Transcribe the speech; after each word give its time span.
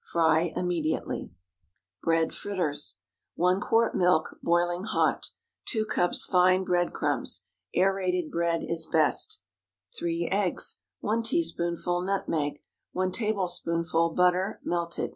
Fry 0.00 0.52
immediately. 0.56 1.30
BREAD 2.02 2.34
FRITTERS. 2.34 2.96
1 3.36 3.60
quart 3.60 3.94
milk—boiling 3.94 4.82
hot. 4.82 5.30
2 5.66 5.84
cups 5.84 6.26
fine 6.26 6.64
bread 6.64 6.92
crumbs 6.92 7.44
(aërated 7.76 8.28
bread 8.32 8.62
is 8.64 8.84
best). 8.84 9.38
3 9.96 10.26
eggs. 10.32 10.80
1 11.02 11.22
teaspoonful 11.22 12.00
nutmeg. 12.02 12.64
1 12.94 13.12
tablespoonful 13.12 14.10
butter—melted. 14.10 15.14